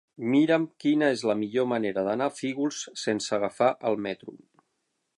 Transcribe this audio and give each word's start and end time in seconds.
Mira'm 0.35 0.63
quina 0.83 1.09
és 1.17 1.25
la 1.31 1.35
millor 1.41 1.67
manera 1.75 2.05
d'anar 2.09 2.31
a 2.31 2.35
Fígols 2.39 2.83
sense 3.05 3.39
agafar 3.41 3.73
el 3.93 4.03
metro. 4.09 4.39